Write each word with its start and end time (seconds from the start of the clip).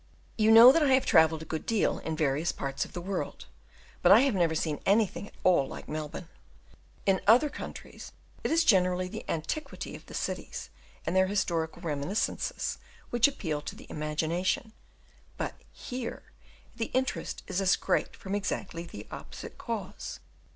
You 0.35 0.49
know 0.49 0.71
that 0.71 0.81
I 0.81 0.93
have 0.95 1.05
travelled 1.05 1.43
a 1.43 1.45
good 1.45 1.63
deal 1.63 1.99
in 1.99 2.15
various 2.15 2.51
parts 2.51 2.85
of 2.85 2.93
the 2.93 3.01
world, 3.01 3.45
but 4.01 4.11
I 4.11 4.21
have 4.21 4.33
never 4.33 4.55
seen 4.55 4.81
anything 4.83 5.27
at 5.27 5.35
all 5.43 5.67
like 5.67 5.87
Melbourne. 5.87 6.27
In 7.05 7.21
other 7.27 7.49
countries, 7.51 8.11
it 8.43 8.49
is 8.49 8.63
generally 8.63 9.07
the 9.07 9.23
antiquity 9.29 9.95
of 9.95 10.07
the 10.07 10.15
cities, 10.15 10.71
and 11.05 11.15
their 11.15 11.27
historical 11.27 11.83
reminiscences, 11.83 12.79
which 13.11 13.27
appeal 13.27 13.61
to 13.61 13.75
the 13.75 13.85
imagination; 13.91 14.73
but 15.37 15.53
here, 15.71 16.23
the 16.75 16.87
interest 16.95 17.43
is 17.45 17.61
as 17.61 17.75
great 17.75 18.15
from 18.15 18.33
exactly 18.33 18.85
the 18.85 19.05
opposite 19.11 19.59
cause. 19.59 20.19